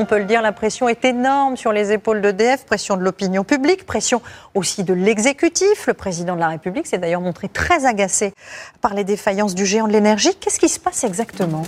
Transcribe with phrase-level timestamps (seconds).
[0.00, 3.42] On peut le dire, la pression est énorme sur les épaules d'EDF, pression de l'opinion
[3.42, 4.22] publique, pression
[4.54, 5.88] aussi de l'exécutif.
[5.88, 8.32] Le président de la République s'est d'ailleurs montré très agacé
[8.80, 10.36] par les défaillances du géant de l'énergie.
[10.38, 11.64] Qu'est-ce qui se passe exactement?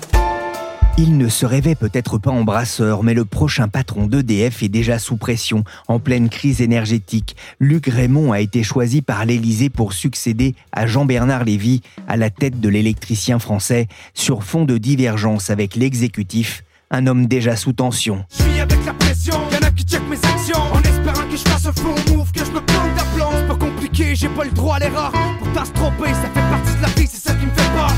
[0.96, 5.16] Il ne se rêvait peut-être pas embrasseur, mais le prochain patron d'EDF est déjà sous
[5.16, 7.34] pression, en pleine crise énergétique.
[7.58, 12.60] Luc Raymond a été choisi par l'Élysée pour succéder à Jean-Bernard Lévy à la tête
[12.60, 18.24] de l'électricien français, sur fond de divergence avec l'exécutif un homme déjà sous tension.
[18.30, 21.48] Je suis avec la pression, y'en a qui check mes actions, en espérant que je
[21.48, 23.30] fasse un faux move, que je me plante d'aplomb.
[23.32, 25.12] C'est pas compliqué, j'ai pas le droit à l'erreur.
[25.38, 27.92] Pourtant se tromper, ça fait partie de la vie, c'est ça qui me fait peur.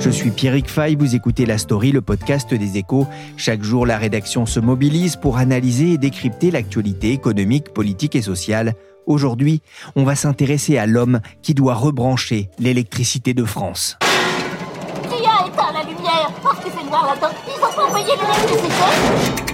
[0.00, 3.06] Je suis Pierrick Fay, vous écoutez La Story, le podcast des échos.
[3.36, 8.74] Chaque jour, la rédaction se mobilise pour analyser et décrypter l'actualité économique, politique et sociale
[9.06, 9.62] Aujourd'hui,
[9.96, 13.98] on va s'intéresser à l'homme qui doit rebrancher l'électricité de France.
[15.08, 17.34] Qui a éteint la lumière Parce que c'est noir là-dedans.
[17.46, 19.51] Ils ont envoyé l'électricité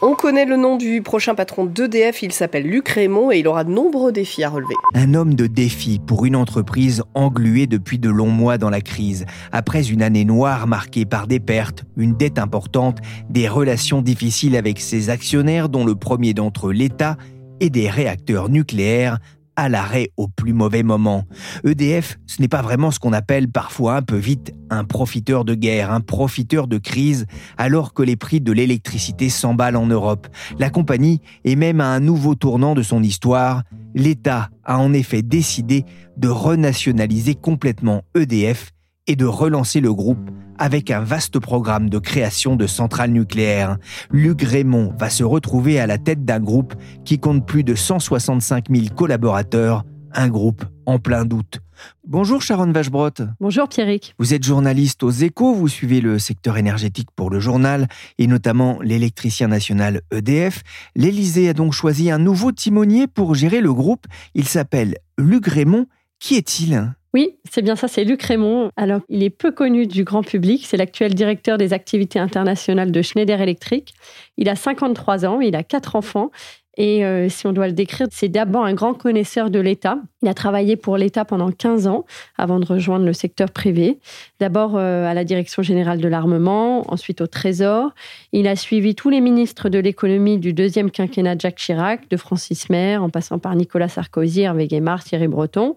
[0.00, 3.64] On connaît le nom du prochain patron d'EDF, il s'appelle Luc Raymond et il aura
[3.64, 4.74] de nombreux défis à relever.
[4.94, 9.26] Un homme de défi pour une entreprise engluée depuis de longs mois dans la crise,
[9.50, 14.78] après une année noire marquée par des pertes, une dette importante, des relations difficiles avec
[14.78, 17.16] ses actionnaires dont le premier d'entre eux l'État
[17.58, 19.18] et des réacteurs nucléaires
[19.58, 21.24] à l'arrêt au plus mauvais moment.
[21.64, 25.54] EDF, ce n'est pas vraiment ce qu'on appelle parfois un peu vite un profiteur de
[25.54, 27.26] guerre, un profiteur de crise,
[27.56, 30.28] alors que les prix de l'électricité s'emballent en Europe.
[30.60, 33.64] La compagnie est même à un nouveau tournant de son histoire.
[33.96, 35.84] L'État a en effet décidé
[36.16, 38.70] de renationaliser complètement EDF
[39.08, 43.78] et de relancer le groupe avec un vaste programme de création de centrales nucléaires.
[44.10, 46.74] Luc Raymond va se retrouver à la tête d'un groupe
[47.04, 51.60] qui compte plus de 165 000 collaborateurs, un groupe en plein doute.
[52.06, 53.10] Bonjour Sharon Vachebrot.
[53.40, 54.14] Bonjour Pierrick.
[54.18, 57.86] Vous êtes journaliste aux échos, vous suivez le secteur énergétique pour le journal
[58.18, 60.62] et notamment l'électricien national EDF.
[60.96, 64.06] L'Élysée a donc choisi un nouveau timonier pour gérer le groupe.
[64.34, 65.86] Il s'appelle Luc Raymond.
[66.18, 66.97] Qui est-il?
[67.14, 68.70] Oui, c'est bien ça, c'est Luc Raymond.
[68.76, 73.02] Alors, il est peu connu du grand public, c'est l'actuel directeur des activités internationales de
[73.02, 73.94] Schneider Electric.
[74.36, 76.30] Il a 53 ans, il a quatre enfants
[76.78, 79.98] et euh, si on doit le décrire, c'est d'abord un grand connaisseur de l'État.
[80.22, 82.04] Il a travaillé pour l'État pendant 15 ans
[82.38, 83.98] avant de rejoindre le secteur privé.
[84.38, 87.90] D'abord euh, à la Direction générale de l'armement, ensuite au Trésor.
[88.30, 92.16] Il a suivi tous les ministres de l'économie du deuxième quinquennat de Jacques Chirac, de
[92.16, 95.76] Francis Maire, en passant par Nicolas Sarkozy, Hervé Guémard, Thierry Breton.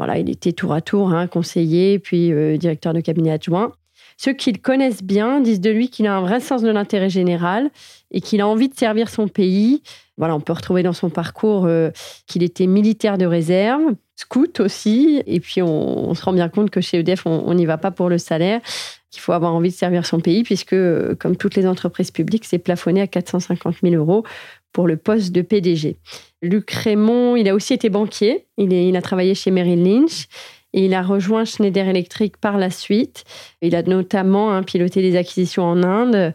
[0.00, 3.72] Voilà, il était tour à tour hein, conseiller, puis euh, directeur de cabinet adjoint.
[4.16, 7.10] Ceux qui le connaissent bien disent de lui qu'il a un vrai sens de l'intérêt
[7.10, 7.68] général
[8.10, 9.82] et qu'il a envie de servir son pays.
[10.16, 11.90] Voilà, on peut retrouver dans son parcours euh,
[12.26, 13.82] qu'il était militaire de réserve,
[14.16, 17.76] scout aussi, et puis on, se rend bien compte que chez EDF, on n'y va
[17.76, 18.62] pas pour le salaire,
[19.10, 22.44] qu'il faut avoir envie de servir son pays, puisque, euh, comme toutes les entreprises publiques,
[22.46, 24.24] c'est plafonné à 450 000 euros
[24.72, 25.96] pour le poste de PDG.
[26.42, 28.46] Luc Raymond, il a aussi été banquier.
[28.56, 30.26] Il, a travaillé chez Merrill Lynch.
[30.72, 33.24] Et il a rejoint Schneider Electric par la suite.
[33.60, 36.32] Il a notamment hein, piloté des acquisitions en Inde.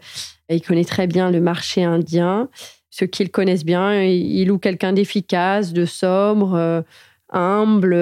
[0.50, 2.48] Il connaît très bien le marché indien.
[2.90, 6.82] Ceux qui le connaissent bien, il loue quelqu'un d'efficace, de sobre, euh,
[7.30, 7.94] humble,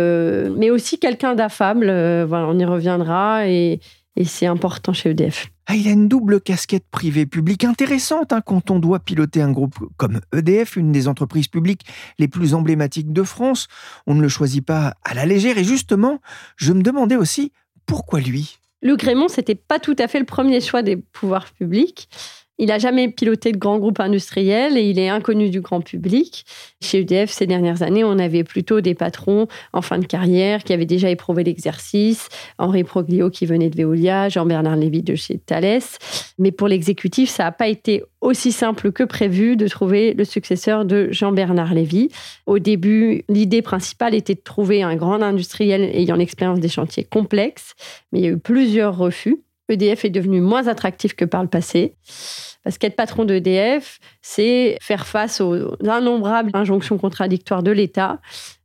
[0.56, 1.88] mais aussi quelqu'un d'affable.
[1.88, 3.80] Euh, voilà, on y reviendra et,
[4.16, 5.53] et c'est important chez EDF.
[5.66, 9.78] Ah, il a une double casquette privée-publique intéressante hein, quand on doit piloter un groupe
[9.96, 11.86] comme EDF, une des entreprises publiques
[12.18, 13.68] les plus emblématiques de France.
[14.06, 15.56] On ne le choisit pas à la légère.
[15.56, 16.20] Et justement,
[16.56, 17.52] je me demandais aussi
[17.86, 18.58] pourquoi lui?
[18.82, 22.10] Luc Raymond, c'était pas tout à fait le premier choix des pouvoirs publics.
[22.58, 26.44] Il n'a jamais piloté de grands groupes industriels et il est inconnu du grand public.
[26.80, 30.72] Chez EDF, ces dernières années, on avait plutôt des patrons en fin de carrière qui
[30.72, 32.28] avaient déjà éprouvé l'exercice.
[32.58, 35.80] Henri Proglio qui venait de Veolia, Jean-Bernard Lévy de chez Thales.
[36.38, 40.84] Mais pour l'exécutif, ça n'a pas été aussi simple que prévu de trouver le successeur
[40.84, 42.08] de Jean-Bernard Lévy.
[42.46, 47.74] Au début, l'idée principale était de trouver un grand industriel ayant l'expérience des chantiers complexes,
[48.12, 49.42] mais il y a eu plusieurs refus.
[49.68, 51.94] EDF est devenu moins attractif que par le passé.
[52.64, 58.20] Parce qu'être patron d'EDF, c'est faire face aux innombrables injonctions contradictoires de l'État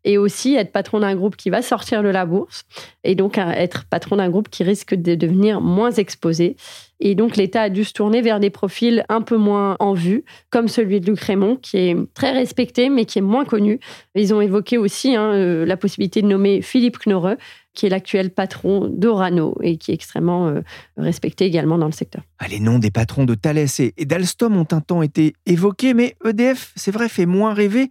[0.06, 2.64] et aussi être patron d'un groupe qui va sortir de la bourse
[3.04, 6.56] et donc être patron d'un groupe qui risque de devenir moins exposé.
[7.00, 10.24] Et donc l'État a dû se tourner vers des profils un peu moins en vue,
[10.50, 13.80] comme celui de Luc Raymond, qui est très respecté mais qui est moins connu.
[14.16, 17.36] Ils ont évoqué aussi hein, euh, la possibilité de nommer Philippe Knorre,
[17.74, 20.62] qui est l'actuel patron d'Orano et qui est extrêmement euh,
[20.98, 22.24] respecté également dans le secteur.
[22.40, 26.16] Ah, les noms des patrons de Thales et d'Alstom ont un temps été évoqués, mais
[26.26, 27.90] EDF, c'est vrai, fait moins rêver.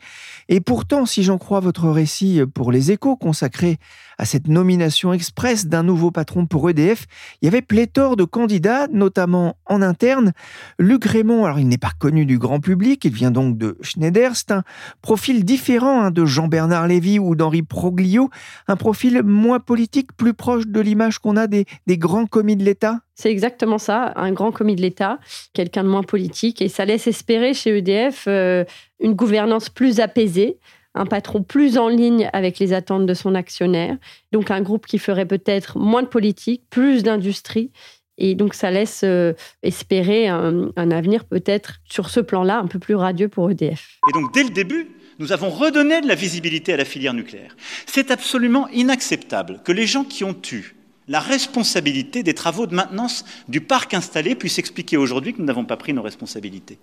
[0.49, 3.79] Et pourtant, si j'en crois votre récit pour les échos consacré
[4.19, 7.07] à cette nomination express d'un nouveau patron pour EDF,
[7.41, 10.33] il y avait pléthore de candidats, notamment en interne.
[10.79, 14.33] Luc Raymond, alors il n'est pas connu du grand public, il vient donc de Schneider,
[14.35, 14.63] c'est un
[15.01, 18.29] profil différent hein, de Jean-Bernard Lévy ou d'Henri Proglio,
[18.67, 23.01] un profil moins politique, plus proche de l'image qu'on a des, grands commis de l'État?
[23.15, 25.19] C'est exactement ça, un grand commis de l'État,
[25.53, 28.65] quelqu'un de moins politique, et ça laisse espérer chez EDF euh,
[29.01, 30.59] une gouvernance plus apaisée,
[30.95, 33.97] un patron plus en ligne avec les attentes de son actionnaire,
[34.33, 37.71] donc un groupe qui ferait peut-être moins de politique, plus d'industrie.
[38.19, 39.33] Et donc ça laisse euh,
[39.63, 43.99] espérer un, avenir peut-être sur ce plan-là un peu plus radieux pour EDF.
[44.09, 44.89] Et donc dès le début,
[45.19, 47.57] nous avons redonné de la visibilité à la filière nucléaire.
[47.87, 50.75] C'est absolument inacceptable que les gens qui ont eu
[51.09, 55.65] la responsabilité des travaux de maintenance du parc installé puisse expliquer aujourd'hui que nous n'avons
[55.65, 56.79] pas pris nos responsabilités.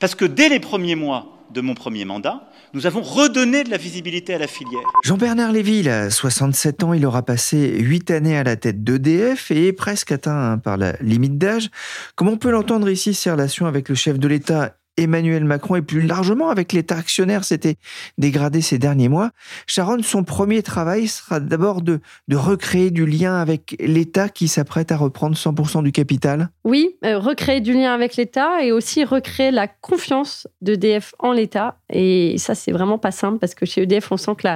[0.00, 3.76] Parce que dès les premiers mois de mon premier mandat, nous avons redonné de la
[3.76, 4.82] visibilité à la filière.
[5.04, 9.68] Jean-Bernard Lévy, a 67 ans, il aura passé 8 années à la tête d'EDF et
[9.68, 11.70] est presque atteint par la limite d'âge.
[12.16, 15.82] Comment on peut l'entendre ici, ses relations avec le chef de l'État Emmanuel Macron et
[15.82, 17.76] plus largement avec l'État actionnaire s'était
[18.18, 19.30] dégradé ces derniers mois.
[19.66, 24.92] Sharon, son premier travail sera d'abord de, de recréer du lien avec l'État qui s'apprête
[24.92, 26.50] à reprendre 100% du capital.
[26.64, 31.78] Oui, euh, recréer du lien avec l'État et aussi recréer la confiance d'EDF en l'État.
[31.92, 34.48] Et ça, c'est vraiment pas simple parce que chez EDF, on sent que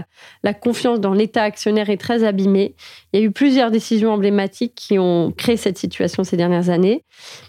[0.42, 2.74] la, confiance dans l'État actionnaire est très abîmée.
[3.12, 7.04] Il y a eu plusieurs décisions emblématiques qui ont créé cette situation ces dernières années.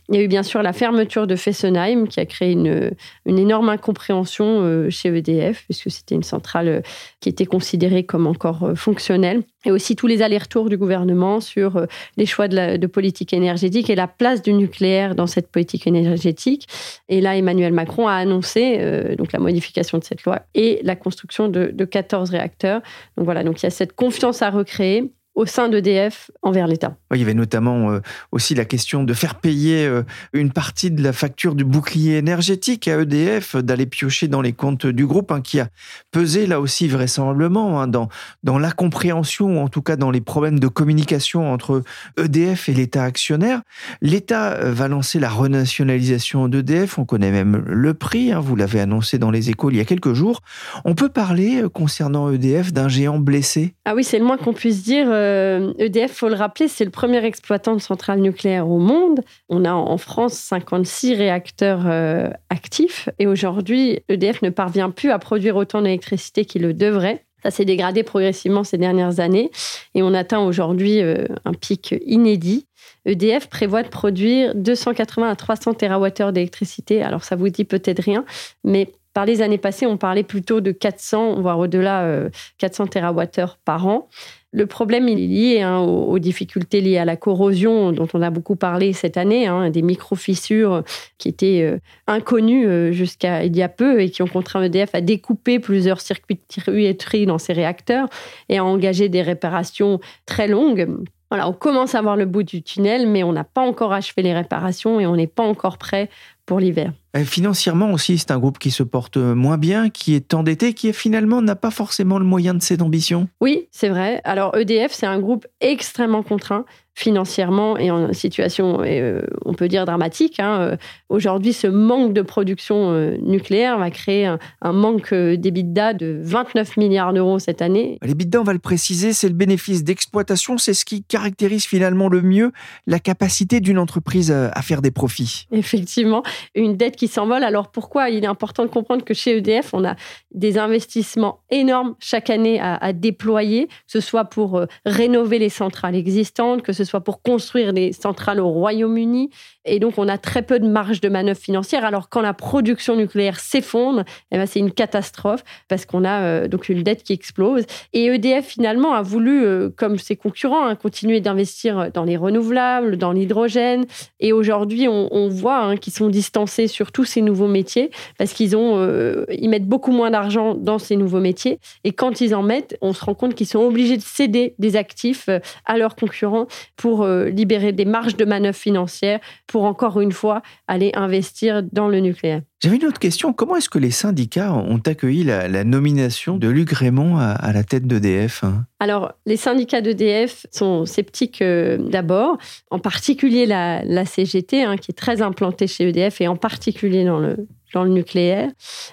[0.09, 2.91] Il y a eu bien sûr la fermeture de Fessenheim qui a créé une,
[3.25, 6.81] une énorme incompréhension euh, chez EDF puisque c'était une centrale euh,
[7.19, 9.43] qui était considérée comme encore euh, fonctionnelle.
[9.65, 11.85] Et aussi tous les allers-retours du gouvernement sur
[12.17, 16.67] les choix de, politique énergétique et la place du nucléaire dans cette politique énergétique.
[17.09, 21.47] Et là, Emmanuel Macron a annoncé donc la modification de cette loi et la construction
[21.47, 22.81] de, de 14 réacteurs.
[23.17, 26.97] Donc voilà, donc il y a cette confiance à recréer au sein d'EDF envers l'État.
[27.13, 27.99] il y avait notamment euh,
[28.31, 32.87] aussi la question de faire payer euh, une partie de la facture du bouclier énergétique
[32.87, 35.69] à EDF, d'aller piocher dans les comptes du groupe, hein, qui a
[36.11, 38.09] pesé là aussi vraisemblablement hein, dans,
[38.43, 41.81] dans l'incompréhension, ou en tout cas dans les problèmes de communication entre
[42.17, 43.61] EDF et l'État actionnaire.
[44.01, 48.81] L'État euh, va lancer la renationalisation d'EDF, on connaît même le prix, hein, vous l'avez
[48.81, 50.41] annoncé dans les échos il y a quelques jours.
[50.83, 53.73] On peut parler concernant EDF d'un géant blessé?
[53.85, 56.91] Ah oui, c'est le moins qu'on puisse dire euh, e faut le rappeler, c'est le
[56.91, 59.21] premier exploitant de centrales nucléaires au monde.
[59.49, 65.19] On a en France 56 réacteurs euh, actifs et aujourd'hui, EDF ne parvient plus à
[65.19, 67.25] produire autant d'électricité qu'il le devrait.
[67.43, 69.49] Ça s'est dégradé progressivement ces dernières années
[69.95, 72.67] et on atteint aujourd'hui euh, un pic inédit.
[73.05, 77.01] EDF prévoit de produire 280 à 300 TWh d'électricité.
[77.01, 78.25] Alors ça vous dit peut-être rien,
[78.63, 83.87] mais par les années passées, on parlait plutôt de 400, voire au-delà, 400 TWh par
[83.87, 84.07] an.
[84.53, 88.57] Le problème est lié hein, aux, difficultés liées à la corrosion dont on a beaucoup
[88.57, 90.83] parlé cette année, hein, des micro-fissures
[91.17, 94.93] qui étaient euh, inconnues euh, jusqu'à il y a peu et qui ont contraint EDF
[94.93, 98.09] à découper plusieurs circuits tuyauterie dans ses réacteurs
[98.49, 100.87] et à engager des réparations très longues.
[101.31, 104.33] On commence à voir le bout du tunnel, mais on n'a pas encore achevé les
[104.33, 106.09] réparations et on n'est pas encore prêt
[106.45, 106.91] pour l'hiver.
[107.25, 111.41] Financièrement aussi, c'est un groupe qui se porte moins bien, qui est endetté, qui finalement
[111.41, 113.27] n'a pas forcément le moyen de ses ambitions.
[113.41, 114.21] Oui, c'est vrai.
[114.23, 119.85] Alors EDF, c'est un groupe extrêmement contraint financièrement et en situation, euh, on peut dire,
[119.85, 120.39] dramatique.
[120.39, 120.59] Hein.
[120.59, 120.77] Euh,
[121.09, 127.13] aujourd'hui, ce manque de production euh, nucléaire va créer un, manque d'EBITDA de 29 milliards
[127.13, 127.97] d'euros cette année.
[128.01, 132.21] L'EBITDA, on va le préciser, c'est le bénéfice d'exploitation, c'est ce qui caractérise finalement le
[132.21, 132.51] mieux
[132.87, 135.47] la capacité d'une entreprise à faire des profits.
[135.51, 136.23] Effectivement,
[136.55, 137.43] une dette s'envole.
[137.43, 139.95] Alors pourquoi Il est important de comprendre que chez EDF, on a
[140.31, 145.95] des investissements énormes chaque année à, à déployer, que ce soit pour rénover les centrales
[145.95, 149.29] existantes, que ce soit pour construire des centrales au Royaume-Uni
[149.65, 151.85] Et donc, on a très peu de marge de manœuvre financière.
[151.85, 156.47] Alors, quand la production nucléaire s'effondre, eh ben, c'est une catastrophe parce qu'on a euh,
[156.47, 157.65] donc une dette qui explose.
[157.93, 162.97] Et EDF, finalement, a voulu, euh, comme ses concurrents, hein, continuer d'investir dans les renouvelables,
[162.97, 163.85] dans l'hydrogène.
[164.19, 168.55] Et aujourd'hui, on, voit hein, qu'ils sont distancés sur tous ces nouveaux métiers parce qu'ils
[168.55, 171.59] euh, mettent beaucoup moins d'argent dans ces nouveaux métiers.
[171.83, 174.75] Et quand ils en mettent, on se rend compte qu'ils sont obligés de céder des
[174.75, 175.29] actifs
[175.65, 179.19] à leurs concurrents pour libérer des marges de manœuvre financières
[179.51, 182.41] pour encore une fois aller investir dans le nucléaire.
[182.63, 183.33] J'avais une autre question.
[183.33, 187.85] Comment est-ce que les syndicats ont accueilli la, nomination de Luc Raymond à, la tête
[187.85, 188.65] d'EDF hein?
[188.79, 192.37] Alors, les syndicats d'EDF sont sceptiques euh, d'abord,
[192.69, 197.19] en particulier la, CGT, hein, qui est très implantée chez EDF et en particulier dans
[197.19, 198.49] le, dans le nucléaire.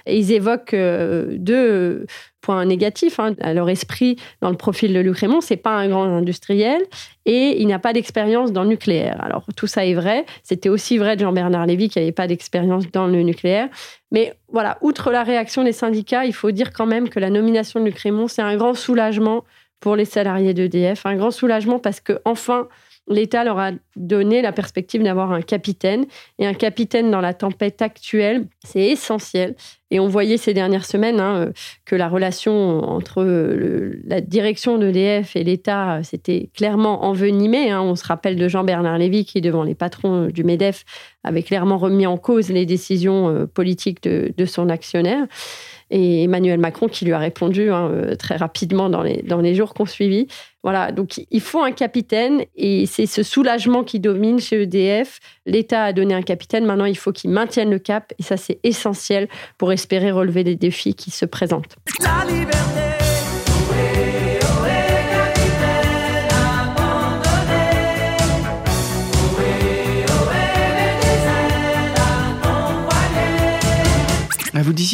[0.07, 2.07] Ils évoquent euh, deux
[2.41, 5.89] point négatif hein, à leur esprit dans le profil de Luc Raymond, c'est pas un
[5.89, 6.81] grand industriel
[7.27, 9.23] et il n'a pas d'expérience dans le nucléaire.
[9.23, 12.91] Alors tout ça est vrai, c'était aussi vrai de Jean-Bernard Lévy qui n'avait pas d'expérience
[12.91, 13.69] dans le nucléaire,
[14.13, 17.81] mais voilà, outre la réaction des syndicats, il faut dire quand même que la nomination
[17.81, 19.45] de Luc c'est un grand soulagement
[19.81, 22.69] pour les salariés d'EDF, un grand soulagement parce que enfin
[23.09, 26.07] l'État leur a donné la perspective d'avoir un capitaine.
[26.39, 29.55] Et un capitaine dans la tempête actuelle, c'est essentiel.
[29.91, 31.53] Et on voyait ces dernières semaines hein, euh,
[31.87, 33.25] que la relation entre
[34.05, 37.71] la direction d'EDF et l'État euh, s'était clairement envenimée.
[37.71, 37.81] Hein.
[37.81, 40.85] On se rappelle de Jean-Bernard Lévy qui, devant les patrons du MEDEF,
[41.25, 45.27] avait clairement remis en cause les décisions euh, politiques de son actionnaire
[45.91, 49.55] et Emmanuel Macron qui lui a répondu hein, euh, très rapidement dans les, dans les
[49.55, 50.27] jours qu'on suivi.
[50.65, 55.21] Voilà, donc il faut un capitaine et c'est ce soulagement qui domine chez EDF.
[55.47, 58.59] L'État a donné un capitaine, maintenant il faut qu'il maintienne le cap et ça c'est
[58.65, 61.77] essentiel pour espérer relever les défis qui se présentent.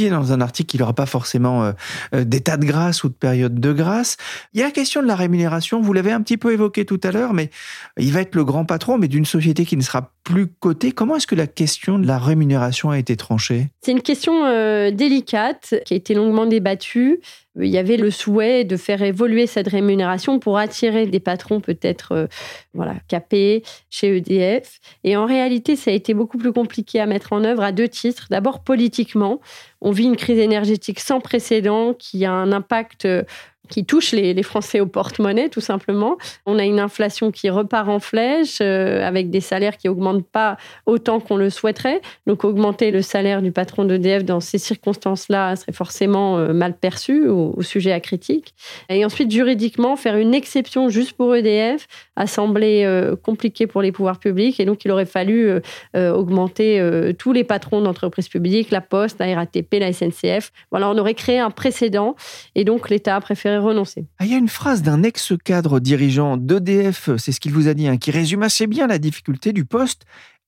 [0.02, 1.72] Dans un article qu'il n'aura pas forcément euh,
[2.14, 4.16] euh, d'état de grâce ou de période de grâce.
[4.52, 7.00] Il y a la question de la rémunération, vous l'avez un petit peu évoqué tout
[7.02, 7.50] à l'heure, mais
[7.98, 10.92] il va être le grand patron, mais d'une société qui ne sera plus cotée.
[10.92, 13.68] Comment est-ce que la question de la rémunération a été tranchée?
[13.82, 17.20] C'est une question euh, délicate qui a été longuement débattue
[17.60, 22.12] il y avait le souhait de faire évoluer cette rémunération pour attirer des patrons peut-être
[22.12, 22.26] euh,
[22.72, 24.80] voilà, capés chez EDF.
[25.04, 27.88] Et en réalité, ça a été beaucoup plus compliqué à mettre en œuvre à deux
[27.88, 28.26] titres.
[28.30, 29.40] D'abord, politiquement,
[29.80, 33.22] on vit une crise énergétique sans précédent qui a un impact euh,
[33.68, 36.18] qui touche les, Français au porte-monnaie, tout simplement.
[36.44, 40.58] On a une inflation qui repart en flèche, euh, avec des salaires qui augmentent pas
[40.84, 42.02] autant qu'on le souhaiterait.
[42.26, 47.26] Donc, augmenter le salaire du patron d'EDF dans ces circonstances-là serait forcément euh, mal perçu
[47.26, 48.54] au, sujet à critique.
[48.90, 53.92] Et ensuite, juridiquement, faire une exception juste pour EDF a semblé euh, compliqué pour les
[53.92, 54.60] pouvoirs publics.
[54.60, 55.50] Et donc, il aurait fallu
[55.94, 60.52] augmenter tous les patrons d'entreprises publiques, la Poste, la RATP, la SNCF.
[60.70, 62.16] Voilà, on aurait créé un précédent.
[62.54, 64.06] Et donc, l'État a préféré renoncer.
[64.18, 67.74] Ah, il y a une phrase d'un ex-cadre dirigeant d'EDF, c'est ce qu'il vous a
[67.74, 70.02] dit, hein, qui résume assez bien la difficulté du poste.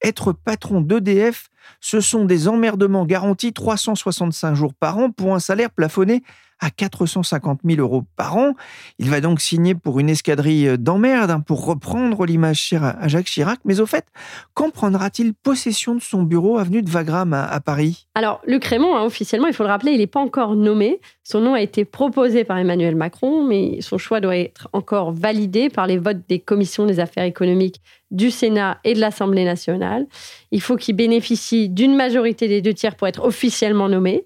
[0.05, 1.49] Être patron d'EDF,
[1.81, 6.23] ce sont des emmerdements garantis 365 jours par an pour un salaire plafonné
[6.61, 8.55] à 450 000 euros par an.
[8.99, 13.61] Il va donc signer pour une escadrille d'emmerde, hein, pour reprendre l'image à Jacques Chirac.
[13.65, 14.07] Mais au fait,
[14.55, 18.07] quand prendra-t-il possession de son bureau avenue de Wagram à, Paris?
[18.15, 21.01] Alors, Luc Raymond, hein, officiellement, il faut le rappeler, il n'est pas encore nommé.
[21.23, 25.69] Son nom a été proposé par Emmanuel Macron, mais son choix doit être encore validé
[25.69, 30.07] par les votes des commissions des affaires économiques du Sénat et de l'Assemblée nationale.
[30.53, 34.25] Il faut qu'il bénéficie d'une majorité des deux tiers pour être officiellement nommé.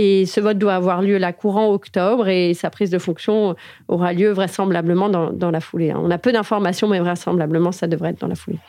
[0.00, 3.56] Et ce vote doit avoir lieu là courant octobre et sa prise de fonction
[3.88, 5.90] aura lieu vraisemblablement dans, la foulée.
[5.90, 6.00] Hein.
[6.00, 8.60] On a peu d'informations, mais vraisemblablement, ça devrait être dans la foulée.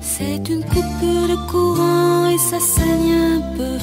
[0.00, 3.78] C'est une coupure de courant et ça saigne un peu.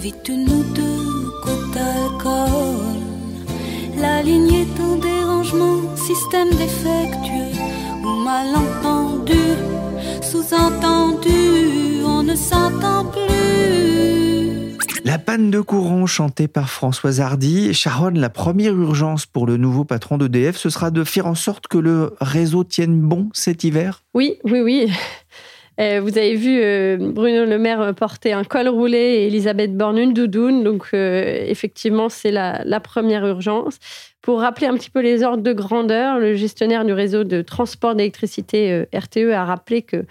[0.00, 3.00] Vite nous deux, côte d'alcool.
[3.98, 7.62] La ligne est en dérangement, système défectueux
[8.04, 9.56] ou malentendu,
[10.20, 11.57] sous-entendu
[12.28, 14.76] ne s'entend plus.
[15.04, 17.72] La panne de courant chantée par Françoise Hardy.
[17.72, 21.68] Sharon, la première urgence pour le nouveau patron d'EDF, ce sera de faire en sorte
[21.68, 24.04] que le réseau tienne bon cet hiver?
[24.12, 24.92] Oui, oui, oui.
[25.80, 29.98] Euh, vous avez vu euh, Bruno Le Maire porter un col roulé et Elisabeth Borne
[29.98, 30.64] une doudoune.
[30.64, 33.78] Donc, euh, effectivement, c'est la, la, première urgence.
[34.20, 37.94] Pour rappeler un petit peu les ordres de grandeur, le gestionnaire du réseau de transport
[37.94, 40.04] d'électricité RTE a rappelé que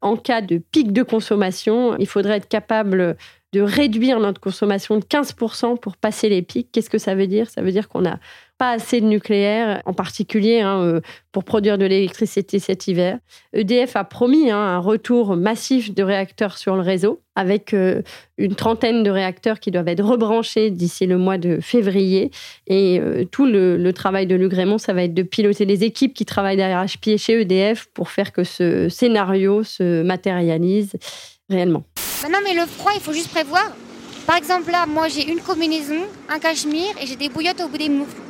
[0.00, 3.16] en cas de pic de consommation, il faudrait être capable
[3.52, 6.68] de réduire notre consommation de 15% pour passer les pics.
[6.70, 7.50] Qu'est-ce que ça veut dire?
[7.50, 8.18] Ça veut dire qu'on a
[8.58, 11.00] pas assez de nucléaire, en particulier hein, euh,
[11.30, 13.18] pour produire de l'électricité cet hiver.
[13.52, 18.02] EDF a promis hein, un retour massif de réacteurs sur le réseau, avec euh,
[18.36, 22.32] une trentaine de réacteurs qui doivent être rebranchés d'ici le mois de février.
[22.66, 26.24] Et euh, tout le, travail de Luc ça va être de piloter les équipes qui
[26.24, 30.94] travaillent derrière pied chez EDF pour faire que ce scénario se matérialise
[31.48, 31.84] réellement.
[32.22, 33.70] Bah non, mais le froid, il faut juste prévoir.
[34.26, 37.78] Par exemple, là, moi, j'ai une combinaison, un cachemire et j'ai des bouillottes au bout
[37.78, 38.27] des moufles.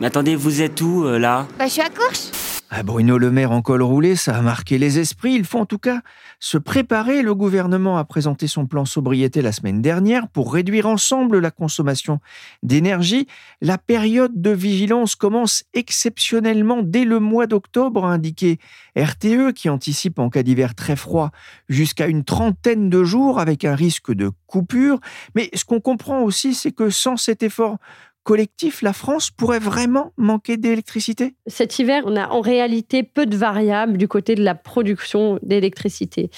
[0.00, 1.46] Mais attendez, vous êtes où, euh, là?
[1.58, 2.30] Bah, je suis à Courche.
[2.68, 5.34] À Bruno Le Maire en col roulé, ça a marqué les esprits.
[5.34, 6.02] Il faut en tout cas
[6.40, 7.22] se préparer.
[7.22, 12.18] Le gouvernement a présenté son plan sobriété la semaine dernière pour réduire ensemble la consommation
[12.64, 13.28] d'énergie.
[13.62, 18.58] La période de vigilance commence exceptionnellement dès le mois d'octobre, a indiqué
[18.96, 21.30] RTE, qui anticipe en cas d'hiver très froid
[21.68, 24.98] jusqu'à une trentaine de jours avec un risque de coupure.
[25.36, 27.78] Mais ce qu'on comprend aussi, c'est que sans cet effort
[28.26, 31.36] collectif, la France pourrait vraiment manquer d'électricité?
[31.46, 36.28] Cet hiver, on a en réalité peu de variables du côté de la production d'électricité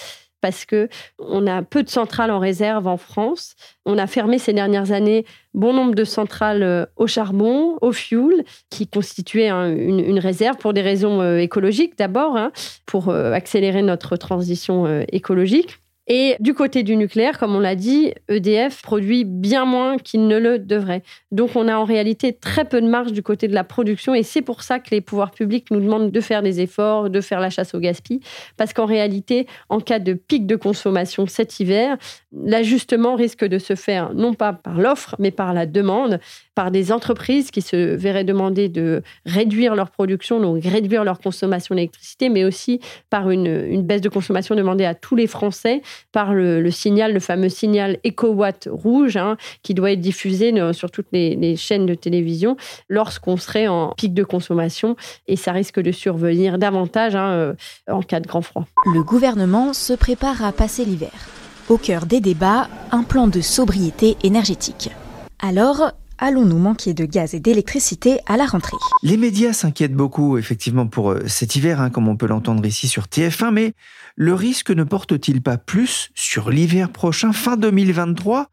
[0.40, 3.56] parce que on a peu de centrales en réserve en France.
[3.86, 8.44] On a fermé ces dernières années bon nombre de centrales euh, au charbon, au fuel,
[8.70, 12.52] qui constituaient une, réserve pour des raisons euh, écologiques d'abord, hein,
[12.86, 15.80] pour euh, accélérer notre transition écologique.
[16.10, 20.38] Et du côté du nucléaire, comme on l'a dit, EDF produit bien moins qu'il ne
[20.38, 21.02] le devrait.
[21.32, 24.22] Donc on a en réalité très peu de marge du côté de la production et
[24.22, 27.40] c'est pour ça que les pouvoirs publics nous demandent de faire des efforts, de faire
[27.40, 28.22] la chasse au gaspillage.
[28.56, 31.98] Parce qu'en réalité, en cas de pic de consommation cet hiver,
[32.32, 36.20] l'ajustement risque de se faire non pas par l'offre, mais par la demande,
[36.58, 41.76] par des entreprises qui se verraient demander de réduire leur production, donc réduire leur consommation
[41.76, 46.68] d'électricité, mais aussi par une, baisse de consommation demandée à tous les Français par le,
[46.72, 51.86] signal, le fameux signal EcoWatt rouge, hein, qui doit être diffusé sur toutes les, chaînes
[51.86, 52.56] de télévision
[52.88, 54.96] lorsqu'on serait en pic de consommation.
[55.28, 57.54] Et ça risque de survenir davantage hein, euh,
[57.88, 58.66] en cas de grand froid.
[58.92, 61.28] Le gouvernement se prépare à passer l'hiver.
[61.68, 64.90] Au cœur des débats, un plan de sobriété énergétique.
[65.38, 68.76] Alors, allons-nous manquer de gaz et d'électricité à la rentrée?
[69.02, 72.88] Les médias s'inquiètent beaucoup, effectivement, pour euh, cet hiver, hein, comme on peut l'entendre ici
[72.88, 73.72] sur TF1, mais
[74.16, 78.50] le risque ne porte-t-il pas plus sur l'hiver prochain, fin 2023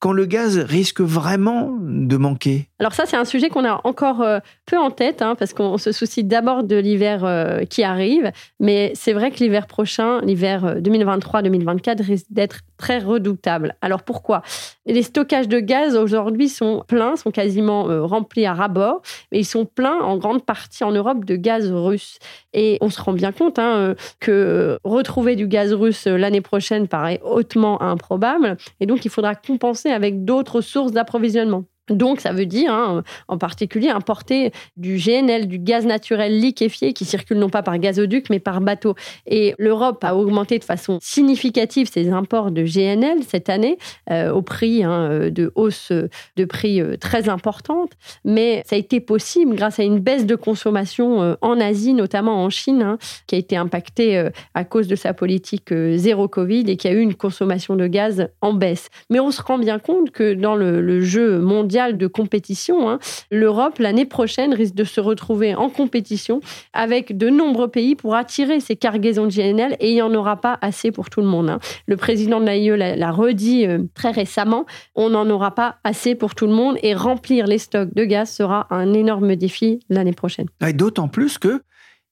[0.00, 2.68] quand le gaz risque vraiment de manquer?
[2.84, 5.78] Alors ça, c'est un sujet qu'on a encore euh, peu en tête, hein, parce qu'on
[5.78, 10.82] se soucie d'abord de l'hiver euh, qui arrive, mais c'est vrai que l'hiver prochain, l'hiver
[10.82, 13.74] 2023-2024, risque d'être très redoutable.
[13.80, 14.42] Alors pourquoi?
[14.84, 19.00] Les stockages de gaz aujourd'hui sont pleins, sont quasiment euh, remplis à ras-bord,
[19.32, 22.18] mais ils sont pleins en grande partie en Europe de gaz russe.
[22.52, 26.42] Et on se rend bien compte hein, euh, que retrouver du gaz russe euh, l'année
[26.42, 31.64] prochaine paraît hautement improbable, et donc il faudra compenser avec d'autres sources d'approvisionnement.
[31.90, 37.04] Donc, ça veut dire, hein, en particulier, importer du GNL, du gaz naturel liquéfié, qui
[37.04, 38.94] circule non pas par gazoduc, mais par bateau.
[39.26, 43.76] Et l'Europe a augmenté de façon significative ses imports de GNL cette année,
[44.10, 45.92] euh, au prix hein, de hausse
[46.36, 47.92] de prix euh, très importante.
[48.24, 52.42] Mais ça a été possible grâce à une baisse de consommation euh, en Asie, notamment
[52.42, 56.76] en Chine, hein, qui a été impactée à cause de sa politique zéro Covid et
[56.76, 58.88] qui a eu une consommation de gaz en baisse.
[59.10, 62.98] Mais on se rend bien compte que dans le jeu mondial, de compétition, hein,
[63.30, 66.40] l'Europe, l'année prochaine, risque de se retrouver en compétition
[66.72, 70.40] avec de nombreux pays pour attirer ces cargaisons de GNL et il n'y en aura
[70.40, 71.50] pas assez pour tout le monde.
[71.50, 71.58] Hein.
[71.86, 76.34] Le président de l'AIE l'a redit euh, très récemment, on n'en aura pas assez pour
[76.34, 80.46] tout le monde et remplir les stocks de gaz sera un énorme défi l'année prochaine.
[80.60, 81.62] D'autant plus que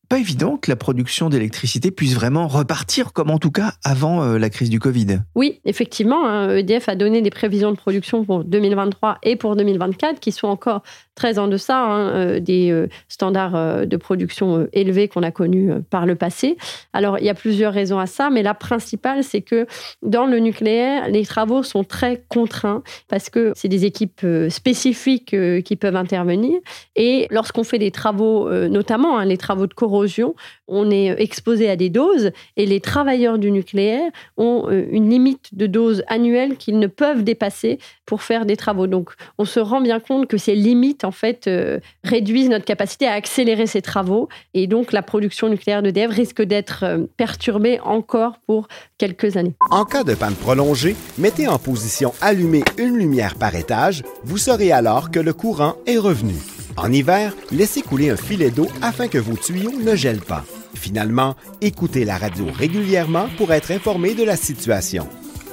[0.09, 4.39] pas évident que la production d'électricité puisse vraiment repartir, comme en tout cas avant euh,
[4.39, 5.21] la crise du Covid.
[5.35, 10.21] Oui, effectivement, EDF hein, a donné des prévisions de production pour 2023 et pour 2024
[10.21, 10.83] qui sont encore
[11.15, 16.05] très en deçà hein, euh, des euh, standards de production élevés qu'on a connus par
[16.05, 16.57] le passé.
[16.93, 19.67] Alors, il y a plusieurs raisons à ça, mais la principale, c'est que
[20.03, 25.35] dans le nucléaire, les travaux sont très contraints parce que c'est des équipes spécifiques
[25.65, 26.59] qui peuvent intervenir.
[26.97, 29.92] Et lorsqu'on fait des travaux, notamment hein, les travaux de corrosion,
[30.69, 35.51] on est exposé à des doses et les travailleurs du nucléaire ont euh, une limite
[35.53, 38.87] de dose annuelle qu'ils ne peuvent dépasser pour faire des travaux.
[38.87, 43.07] Donc, on se rend bien compte que ces limites, en fait, euh, réduisent notre capacité
[43.07, 48.39] à accélérer ces travaux et donc la production nucléaire d'EDF risque d'être euh, perturbée encore
[48.47, 49.55] pour quelques années.
[49.71, 54.03] En cas de panne prolongée, mettez en position allumée une lumière par étage.
[54.25, 56.35] Vous saurez alors que le courant est revenu.
[56.77, 60.45] En hiver, laissez couler un filet d'eau afin que vos tuyaux ne gèlent pas.
[60.75, 65.09] Finalement, écoutez la radio régulièrement pour être informé de la situation.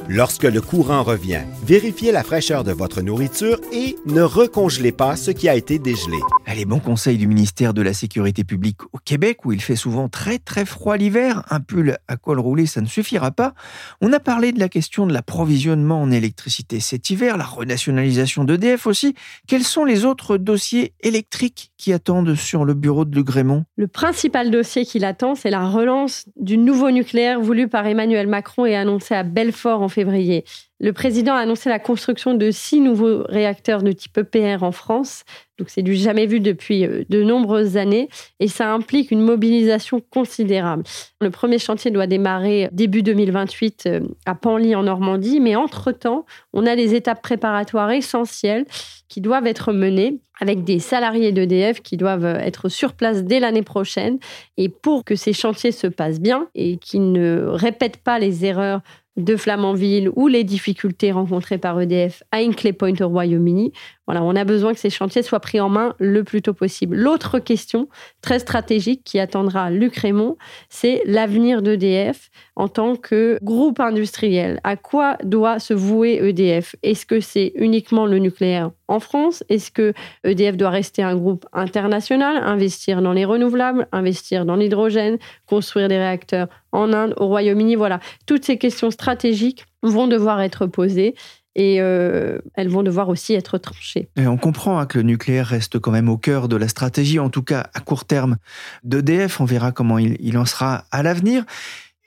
[0.07, 5.31] Lorsque le courant revient, vérifiez la fraîcheur de votre nourriture et ne recongelez pas ce
[5.31, 6.17] qui a été dégelé.
[6.55, 10.09] Les bons conseils du ministère de la Sécurité publique au Québec, où il fait souvent
[10.09, 13.53] très très froid l'hiver, un pull à col roulé, ça ne suffira pas.
[14.01, 18.88] On a parlé de la question de l'approvisionnement en électricité cet hiver, la renationalisation d'EDF
[18.88, 19.15] aussi.
[19.47, 23.88] Quels sont les autres dossiers électriques qui attendent sur le bureau de Luc Raymond Le
[23.88, 28.75] principal dossier qu'il attend, c'est la relance du nouveau nucléaire voulu par Emmanuel Macron et
[28.75, 30.45] annoncé à Belfort en février.
[30.80, 35.23] Le président a annoncé la construction de six nouveaux réacteurs de type EPR en France.
[35.58, 38.08] Donc c'est du jamais vu depuis euh, de nombreuses années
[38.39, 40.84] et ça implique une mobilisation considérable.
[41.19, 46.65] Le premier chantier doit démarrer début 2028 euh, à Panly en Normandie, mais entre-temps, on
[46.65, 48.65] a les étapes préparatoires essentielles
[49.10, 53.63] qui doivent être menées avec des salariés d'EDF qui doivent être sur place dès l'année
[53.63, 54.19] prochaine.
[54.56, 58.82] Et pour que ces chantiers se passent bien et qu'ils ne répètent pas les erreurs
[59.23, 63.73] de Flamanville ou les difficultés rencontrées par EDF à Inclay Point au Royaume-Uni.
[64.10, 66.98] Voilà, on a besoin que ces chantiers soient pris en main le plus tôt possible.
[66.98, 67.89] L'autre question
[68.24, 70.36] très stratégique qui attendra Luc Raymond,
[70.67, 74.62] c'est l'avenir d'EDF en tant que groupe industriel.
[74.63, 79.43] À quoi doit se vouer EDF Est-ce que c'est uniquement le nucléaire en France?
[79.48, 79.93] Est-ce que
[80.24, 86.00] EDF doit rester un groupe international, investir dans les renouvelables, investir dans l'hydrogène, construire des
[86.00, 87.76] réacteurs en Inde, au Royaume-Uni?
[87.76, 91.13] Voilà, toutes ces questions stratégiques vont devoir être posées
[91.55, 94.09] et euh, elles vont devoir aussi être tranchées.
[94.15, 97.19] Et on comprend hein, que le nucléaire reste quand même au cœur de la stratégie,
[97.19, 98.38] en tout cas à court terme
[98.83, 99.41] d'EDF.
[99.41, 101.45] On verra comment il, en sera à l'avenir.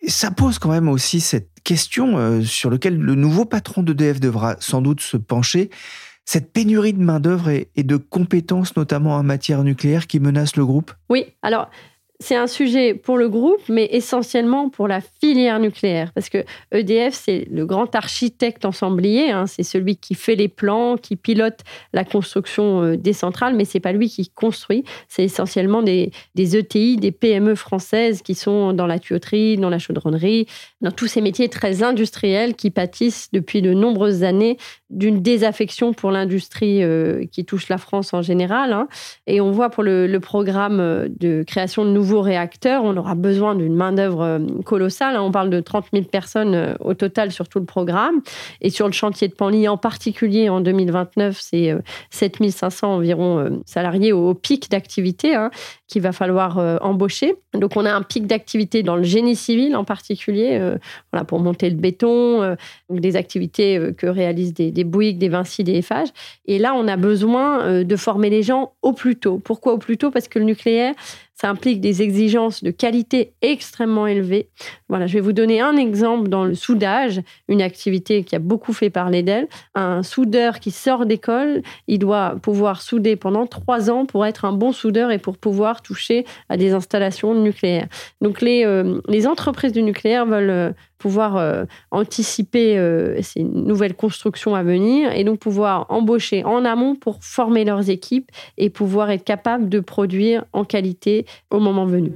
[0.07, 4.57] Ça pose quand même aussi cette question euh, sur laquelle le nouveau patron d'EDF devra
[4.61, 5.71] sans doute se pencher.
[6.25, 10.65] Cette pénurie de main-d'œuvre et, et de compétences, notamment en matière nucléaire, qui menace le
[10.65, 10.93] groupe?
[11.09, 11.69] Oui, alors
[12.23, 16.13] c'est un sujet pour le groupe, mais essentiellement pour la filière nucléaire.
[16.15, 19.47] Parce que EDF, c'est le grand architecte ensemblier, hein.
[19.47, 21.61] c'est celui qui fait les plans, qui pilote
[21.93, 24.85] la construction euh, des centrales, mais c'est pas lui qui construit.
[25.09, 29.81] C'est essentiellement des, des, ETI, des PME françaises qui sont dans la tuyauterie, dans la
[29.81, 30.47] chaudronnerie,
[30.83, 34.59] dans tous ces métiers très industriels qui pâtissent depuis de nombreuses années
[34.91, 38.73] d'une désaffection pour l'industrie euh, qui touche la France en général.
[38.73, 38.89] Hein.
[39.27, 43.55] Et on voit pour le, programme euh, de création de nouveaux réacteurs, on aura besoin
[43.55, 45.17] d'une main-d'œuvre euh, colossale.
[45.17, 45.23] Hein.
[45.23, 48.21] On parle de 30 000 personnes au total sur tout le programme.
[48.61, 51.75] Et sur le chantier de Panly en particulier, en 2029, c'est
[52.11, 55.51] 7 euh, 500 environ salariés au pic d'activité hein,
[55.93, 57.35] qu'il va falloir embaucher.
[57.53, 60.59] Donc on a un pic d'activité dans le génie civil en particulier,
[61.13, 62.57] voilà, pour monter le béton,
[62.91, 66.09] des activités que réalisent des, des Bouygues, des Vinci, des Eiffage.
[66.47, 69.39] Et là, on a besoin de former les gens au plus tôt.
[69.39, 70.11] Pourquoi au plus tôt?
[70.11, 70.95] Parce que le nucléaire,
[71.43, 74.49] ça implique des exigences de qualité extrêmement élevées.
[74.89, 78.73] Voilà, je vais vous donner un exemple dans le soudage, une activité qui a beaucoup
[78.73, 79.49] fait parler d'elle.
[79.75, 84.53] Un soudeur qui sort d'école, il doit pouvoir souder pendant trois ans pour être un
[84.53, 87.89] bon soudeur et pour pouvoir toucher à des installations nucléaires.
[88.21, 90.71] Donc les, euh, les entreprises du nucléaire veulent euh,
[91.03, 92.79] pouvoir euh, anticiper
[93.23, 98.31] ces nouvelles constructions à venir et donc pouvoir embaucher en amont pour former leurs équipes
[98.57, 102.13] et pouvoir être capable de produire en qualité au moment venu.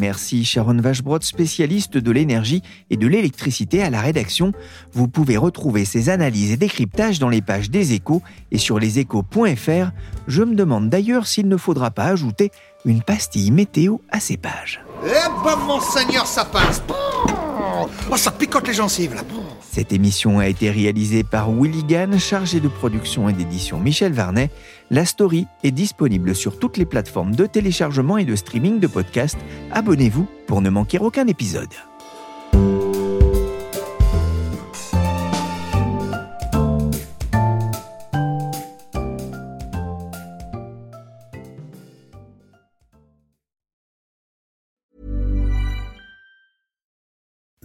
[0.00, 4.52] Merci Sharon Vachebrod, spécialiste de l'énergie et de l'électricité à la rédaction.
[4.92, 9.90] Vous pouvez retrouver ces analyses et décryptages dans les pages des échos et sur leséchos.fr.
[10.26, 12.50] Je me demande d'ailleurs s'il ne faudra pas ajouter
[12.84, 14.82] une pastille météo à ces pages.
[15.04, 16.82] Eh ben mon seigneur, ça passe
[18.10, 19.22] Oh, ça picote les gencives là
[19.72, 24.50] cette émission a été réalisée par Willy Gann, chargé de production et d'édition Michel Varnet.
[24.90, 29.38] La story est disponible sur toutes les plateformes de téléchargement et de streaming de podcasts.
[29.70, 31.68] Abonnez-vous pour ne manquer aucun épisode.